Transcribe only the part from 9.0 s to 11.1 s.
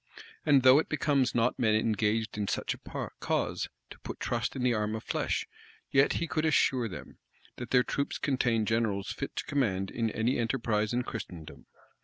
fit to command in any enterprise in